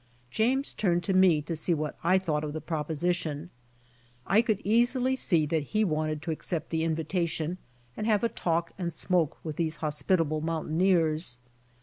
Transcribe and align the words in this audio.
James 0.31 0.73
turned 0.73 1.03
to 1.03 1.13
me 1.13 1.43
to 1.43 1.55
see 1.55 1.75
what 1.75 1.95
I 2.03 2.17
thought 2.17 2.43
of 2.43 2.53
the 2.53 2.59
proposition. 2.59 3.51
I 4.25 4.41
could 4.41 4.59
easily 4.63 5.15
see 5.15 5.45
that 5.45 5.61
he 5.77 5.83
wanted 5.83 6.23
to 6.23 6.31
accept 6.31 6.71
the 6.71 6.83
invitation 6.83 7.59
and 7.95 8.07
have 8.07 8.23
a 8.23 8.29
talk 8.29 8.71
and 8.79 8.91
smoke 8.91 9.37
with 9.43 9.57
these 9.57 9.75
hospitable 9.75 10.41
mountaineers. 10.41 11.37